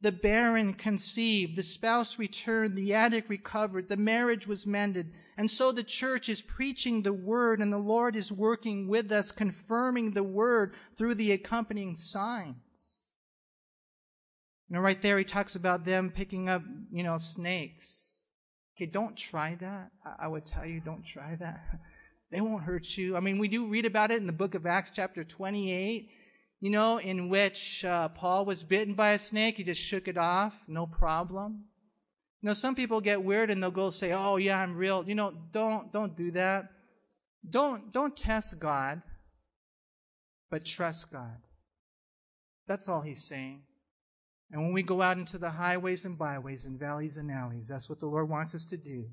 [0.00, 5.12] the barren conceived, the spouse returned, the addict recovered, the marriage was mended.
[5.36, 9.32] And so the church is preaching the word and the Lord is working with us,
[9.32, 13.04] confirming the word through the accompanying signs.
[14.68, 18.24] You know, right there he talks about them picking up, you know, snakes.
[18.76, 19.90] Okay, don't try that.
[20.18, 21.60] I, would tell you, don't try that.
[22.32, 23.16] They won't hurt you.
[23.16, 26.10] I mean, we do read about it in the book of Acts, chapter 28
[26.60, 29.56] you know, in which uh, Paul was bitten by a snake.
[29.56, 31.64] He just shook it off, no problem.
[32.46, 35.16] You know, some people get weird and they'll go say, "Oh yeah, I'm real." You
[35.16, 36.70] know, don't don't do that.
[37.50, 39.02] Don't don't test God,
[40.48, 41.38] but trust God.
[42.68, 43.62] That's all he's saying.
[44.52, 47.90] And when we go out into the highways and byways and valleys and alleys, that's
[47.90, 49.06] what the Lord wants us to do.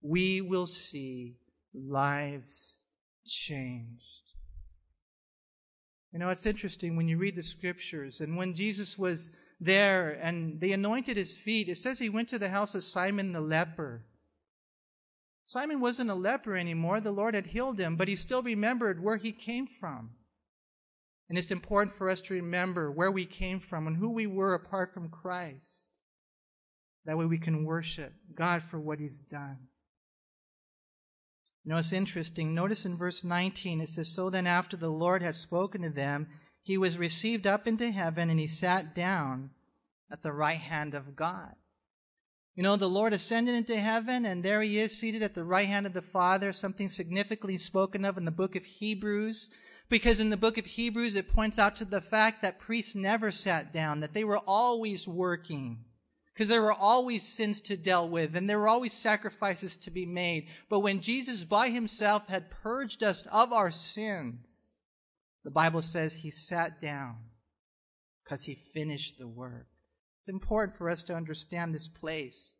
[0.00, 1.38] We will see
[1.74, 2.84] lives
[3.26, 4.22] changed.
[6.12, 10.60] You know, it's interesting when you read the scriptures, and when Jesus was there and
[10.60, 14.04] they anointed his feet, it says he went to the house of Simon the leper.
[15.44, 17.00] Simon wasn't a leper anymore.
[17.00, 20.10] The Lord had healed him, but he still remembered where he came from.
[21.28, 24.54] And it's important for us to remember where we came from and who we were
[24.54, 25.90] apart from Christ.
[27.04, 29.58] That way we can worship God for what he's done.
[31.64, 32.54] You know, it's interesting.
[32.54, 36.28] Notice in verse 19, it says, So then, after the Lord had spoken to them,
[36.62, 39.50] he was received up into heaven and he sat down
[40.10, 41.54] at the right hand of God.
[42.54, 45.68] You know, the Lord ascended into heaven, and there he is seated at the right
[45.68, 49.50] hand of the Father, something significantly spoken of in the book of Hebrews.
[49.88, 53.30] Because in the book of Hebrews, it points out to the fact that priests never
[53.30, 55.84] sat down, that they were always working
[56.40, 60.06] because there were always sins to deal with and there were always sacrifices to be
[60.06, 60.48] made.
[60.70, 64.59] But when Jesus by himself had purged us of our sins,
[65.44, 67.16] the Bible says he sat down
[68.22, 69.66] because he finished the work.
[70.20, 72.56] It's important for us to understand this place.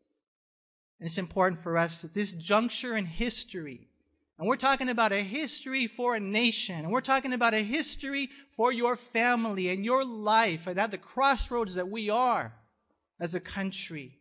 [0.99, 3.89] And it's important for us at this juncture in history.
[4.39, 6.77] And we're talking about a history for a nation.
[6.77, 10.99] And we're talking about a history for your family and your life and at the
[10.99, 12.55] crossroads that we are
[13.21, 14.19] as a country.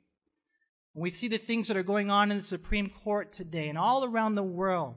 [0.93, 3.77] And we see the things that are going on in the Supreme Court today and
[3.77, 4.95] all around the world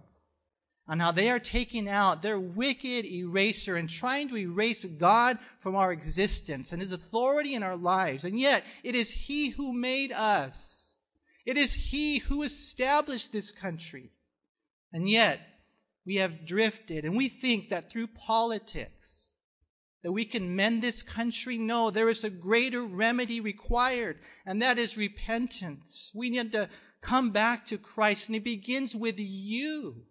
[0.88, 5.76] on how they are taking out their wicked eraser and trying to erase God from
[5.76, 8.24] our existence and His authority in our lives.
[8.24, 10.96] And yet, it is He who made us.
[11.46, 14.10] It is He who established this country.
[14.92, 15.40] And yet,
[16.04, 19.22] we have drifted and we think that through politics,
[20.02, 21.56] that we can mend this country?
[21.56, 26.10] No, there is a greater remedy required, and that is repentance.
[26.12, 26.68] We need to
[27.00, 30.02] come back to Christ, and it begins with you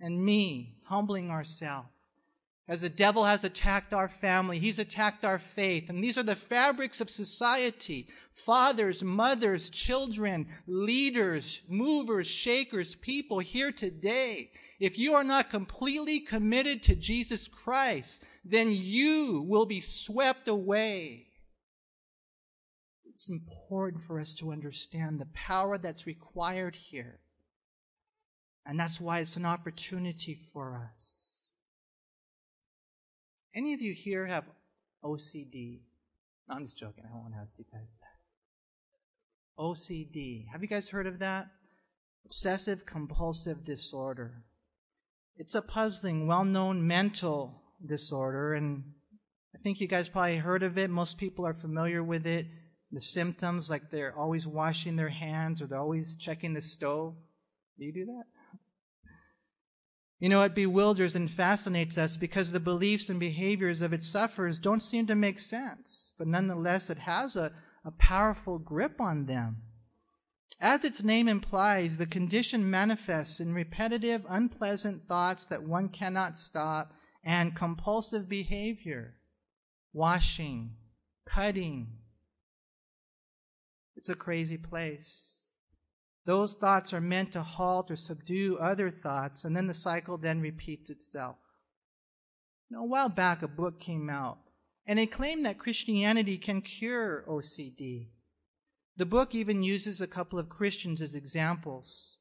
[0.00, 1.88] and me humbling ourselves.
[2.68, 5.88] As the devil has attacked our family, he's attacked our faith.
[5.88, 13.72] And these are the fabrics of society fathers, mothers, children, leaders, movers, shakers, people here
[13.72, 14.50] today.
[14.78, 21.26] If you are not completely committed to Jesus Christ, then you will be swept away.
[23.06, 27.18] It's important for us to understand the power that's required here.
[28.68, 31.46] And that's why it's an opportunity for us.
[33.56, 34.44] Any of you here have
[35.02, 35.80] OCD?
[36.46, 37.04] No, I'm just joking.
[37.06, 39.58] I don't want to ask you guys that.
[39.58, 40.48] OCD.
[40.52, 41.46] Have you guys heard of that?
[42.26, 44.44] Obsessive compulsive disorder.
[45.38, 48.84] It's a puzzling, well known mental disorder, and
[49.54, 50.90] I think you guys probably heard of it.
[50.90, 52.46] Most people are familiar with it.
[52.92, 57.14] The symptoms, like they're always washing their hands or they're always checking the stove.
[57.78, 58.24] Do you do that?
[60.20, 64.58] You know, it bewilders and fascinates us because the beliefs and behaviors of its sufferers
[64.58, 67.52] don't seem to make sense, but nonetheless, it has a,
[67.84, 69.62] a powerful grip on them.
[70.60, 76.92] As its name implies, the condition manifests in repetitive, unpleasant thoughts that one cannot stop
[77.22, 79.14] and compulsive behavior,
[79.92, 80.74] washing,
[81.28, 81.92] cutting.
[83.94, 85.37] It's a crazy place.
[86.28, 90.42] Those thoughts are meant to halt or subdue other thoughts, and then the cycle then
[90.42, 91.36] repeats itself.
[92.70, 94.36] Now, a while back, a book came out,
[94.86, 98.08] and it claimed that Christianity can cure OCD.
[98.98, 102.18] The book even uses a couple of Christians as examples.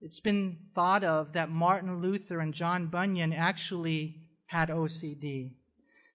[0.00, 5.50] It's been thought of that Martin Luther and John Bunyan actually had OCD.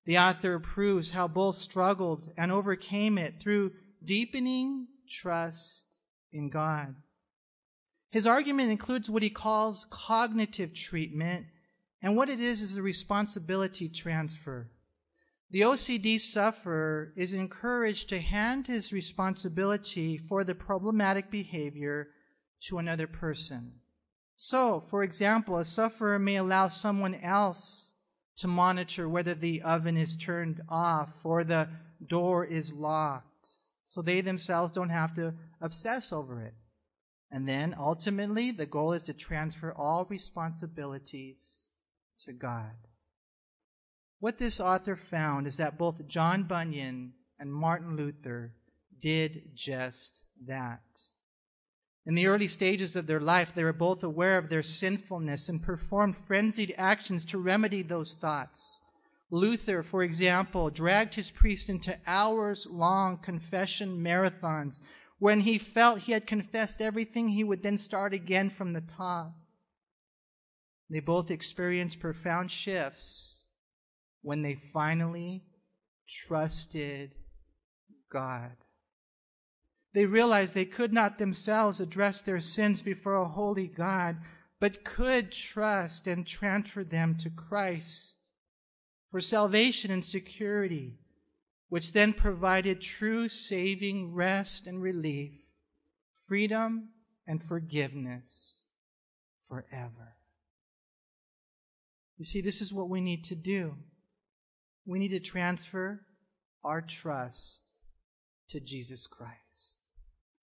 [0.05, 5.87] The author proves how both struggled and overcame it through deepening trust
[6.31, 6.95] in God.
[8.13, 11.47] His argument includes what he calls cognitive treatment,
[11.99, 14.69] and what it is is a responsibility transfer.
[15.49, 22.09] The OCD sufferer is encouraged to hand his responsibility for the problematic behavior
[22.67, 23.79] to another person.
[24.35, 27.95] So, for example, a sufferer may allow someone else
[28.37, 31.67] to monitor whether the oven is turned off or the
[32.05, 33.49] door is locked,
[33.85, 36.53] so they themselves don't have to obsess over it.
[37.33, 41.67] And then ultimately, the goal is to transfer all responsibilities
[42.19, 42.75] to God.
[44.19, 48.53] What this author found is that both John Bunyan and Martin Luther
[49.01, 50.83] did just that.
[52.05, 55.59] In the early stages of their life, they were both aware of their sinfulness and
[55.59, 58.79] performed frenzied actions to remedy those thoughts.
[59.31, 64.81] Luther, for example, dragged his priest into hours long confession marathons
[65.23, 69.33] when he felt he had confessed everything, he would then start again from the top.
[70.89, 73.45] They both experienced profound shifts
[74.21, 75.45] when they finally
[76.09, 77.11] trusted
[78.11, 78.51] God.
[79.93, 84.17] They realized they could not themselves address their sins before a holy God,
[84.59, 88.15] but could trust and transfer them to Christ
[89.09, 90.99] for salvation and security
[91.73, 95.31] which then provided true saving rest and relief,
[96.27, 96.89] freedom
[97.25, 98.67] and forgiveness
[99.49, 100.13] forever.
[102.19, 103.73] You see, this is what we need to do.
[104.85, 106.01] We need to transfer
[106.63, 107.63] our trust
[108.49, 109.79] to Jesus Christ.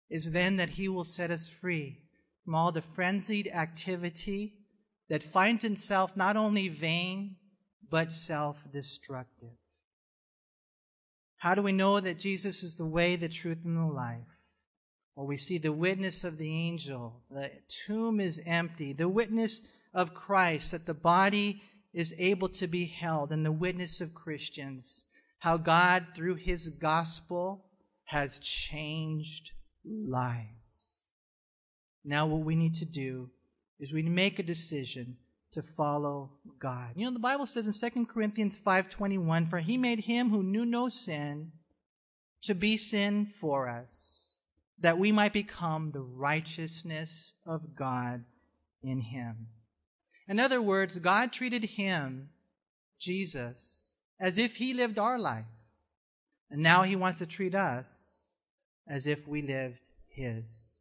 [0.09, 1.99] Is then that He will set us free
[2.45, 4.55] from all the frenzied activity
[5.09, 7.39] that finds itself not only vain,
[7.91, 9.57] but self destructive.
[11.39, 14.27] How do we know that Jesus is the way, the truth, and the life?
[15.15, 17.23] Well, we see the witness of the angel.
[17.31, 17.51] The
[17.87, 18.93] tomb is empty.
[18.93, 19.63] The witness
[19.95, 21.63] of Christ that the body
[21.95, 25.05] is able to be held, and the witness of Christians.
[25.39, 27.65] How God, through his gospel,
[28.05, 29.53] has changed
[29.85, 31.09] lives.
[32.05, 33.31] Now, what we need to do
[33.79, 35.17] is we make a decision
[35.53, 36.93] to follow God.
[36.97, 40.65] You know, the Bible says in 2 Corinthians 5:21, "For he made him who knew
[40.65, 41.53] no sin
[42.43, 44.37] to be sin for us,
[44.79, 48.25] that we might become the righteousness of God
[48.83, 49.49] in him."
[50.29, 52.31] In other words, God treated him,
[52.99, 55.47] Jesus, as if he lived our life.
[56.51, 58.29] And now he wants to treat us
[58.87, 60.78] as if we lived his.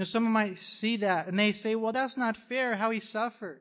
[0.00, 3.00] You know, someone might see that and they say, well, that's not fair how he
[3.00, 3.60] suffered.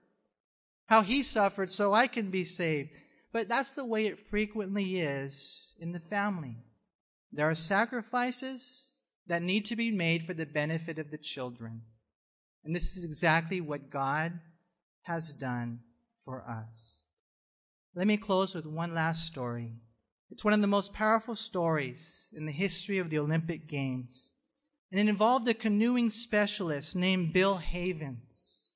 [0.85, 2.91] How he suffered so I can be saved.
[3.33, 6.55] But that's the way it frequently is in the family.
[7.33, 11.81] There are sacrifices that need to be made for the benefit of the children.
[12.63, 14.31] And this is exactly what God
[15.01, 15.81] has done
[16.23, 17.03] for us.
[17.95, 19.73] Let me close with one last story.
[20.31, 24.31] It's one of the most powerful stories in the history of the Olympic Games
[24.91, 28.73] and it involved a canoeing specialist named Bill Havens.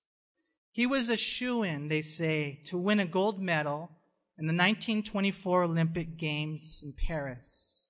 [0.72, 3.92] He was a shoe in, they say, to win a gold medal
[4.38, 7.90] in the 1924 Olympic Games in Paris.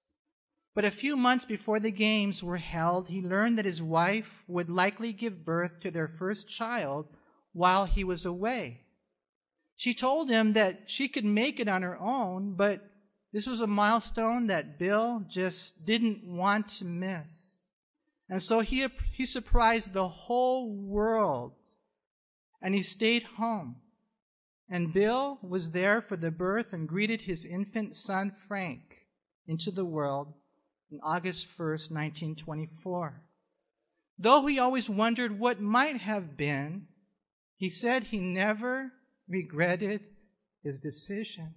[0.76, 4.70] But a few months before the Games were held, he learned that his wife would
[4.70, 7.08] likely give birth to their first child
[7.54, 8.82] while he was away.
[9.76, 12.82] She told him that she could make it on her own, but
[13.32, 17.53] this was a milestone that Bill just didn't want to miss.
[18.34, 21.54] And so he, he surprised the whole world
[22.64, 23.76] and he stayed home.
[24.68, 28.82] And Bill was there for the birth and greeted his infant son Frank
[29.46, 30.34] into the world
[30.92, 33.22] on August 1st, 1924.
[34.18, 36.88] Though he always wondered what might have been,
[37.56, 38.94] he said he never
[39.30, 40.02] regretted
[40.64, 41.54] his decision.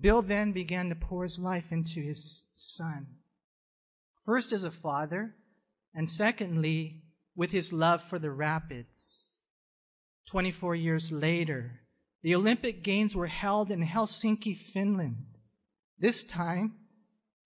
[0.00, 3.18] Bill then began to pour his life into his son.
[4.24, 5.34] First as a father,
[5.94, 7.02] and secondly,
[7.36, 9.40] with his love for the Rapids.
[10.28, 11.80] 24 years later,
[12.22, 15.26] the Olympic Games were held in Helsinki, Finland.
[15.98, 16.74] This time,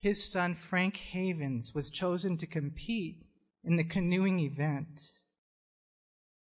[0.00, 3.26] his son Frank Havens was chosen to compete
[3.64, 5.00] in the canoeing event.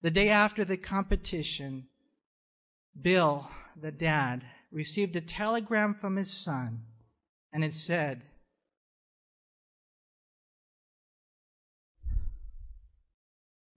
[0.02, 1.88] The day after the competition,
[3.00, 6.84] Bill, the dad, received a telegram from his son,
[7.52, 8.22] and it said,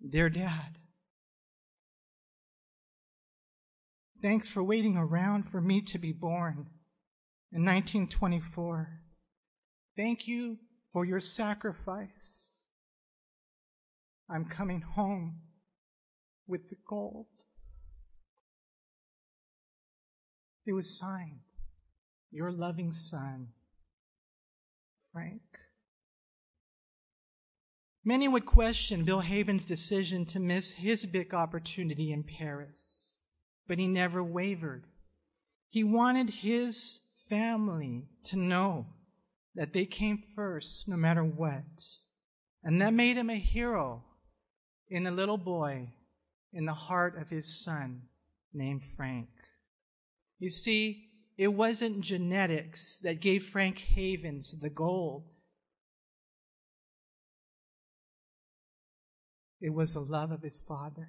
[0.09, 0.78] Dear Dad,
[4.20, 6.66] thanks for waiting around for me to be born
[7.53, 9.00] in 1924.
[9.96, 10.59] Thank you
[10.92, 12.48] for your sacrifice.
[14.28, 15.40] I'm coming home
[16.48, 17.28] with the gold.
[20.66, 21.42] It was signed,
[22.32, 23.48] Your loving son,
[25.12, 25.42] Frank.
[28.05, 33.14] Many would question Bill Havens' decision to miss his big opportunity in Paris,
[33.68, 34.84] but he never wavered.
[35.68, 38.86] He wanted his family to know
[39.55, 41.86] that they came first no matter what.
[42.64, 44.05] And that made him a hero
[44.88, 45.88] in a little boy
[46.53, 48.03] in the heart of his son
[48.53, 49.28] named Frank.
[50.38, 55.24] You see, it wasn't genetics that gave Frank Havens the gold.
[59.62, 61.08] It was the love of his father.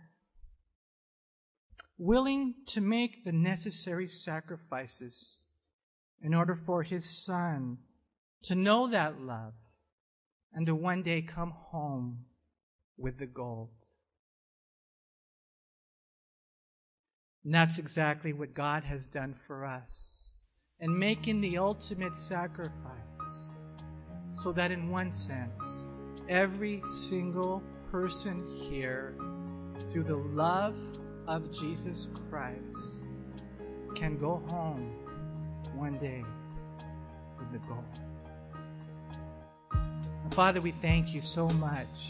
[1.98, 5.46] Willing to make the necessary sacrifices
[6.22, 7.80] in order for his son
[8.44, 9.54] to know that love
[10.54, 12.26] and to one day come home
[12.96, 13.72] with the gold.
[17.44, 20.38] And that's exactly what God has done for us
[20.80, 22.72] in making the ultimate sacrifice.
[24.34, 25.88] So that, in one sense,
[26.30, 27.64] every single
[27.94, 29.14] person here,
[29.92, 30.76] through the love
[31.28, 33.04] of Jesus Christ,
[33.94, 34.92] can go home
[35.76, 36.26] one day
[37.38, 37.84] with the gold.
[40.32, 42.10] Father, we thank you so much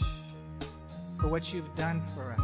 [1.20, 2.40] for what you've done for us.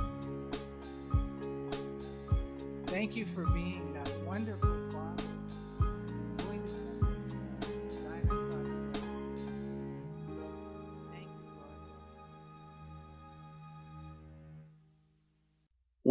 [2.88, 4.79] Thank you for being that wonderful